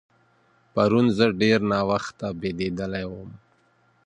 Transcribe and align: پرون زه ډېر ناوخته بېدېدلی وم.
پرون 0.73 1.05
زه 1.17 1.25
ډېر 1.41 1.59
ناوخته 1.71 2.27
بېدېدلی 2.39 3.05
وم. 3.11 3.31